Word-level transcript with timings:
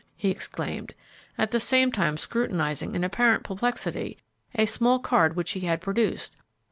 he 0.15 0.31
exclaimed, 0.31 0.95
at 1.37 1.51
the 1.51 1.59
same 1.59 1.91
time 1.91 2.17
scrutinizing 2.17 2.95
in 2.95 3.03
apparent 3.03 3.43
perplexity 3.43 4.17
a 4.55 4.65
small 4.65 4.97
card 4.97 5.35
which 5.35 5.51
he 5.51 5.59
had 5.59 5.79
produced. 5.79 6.37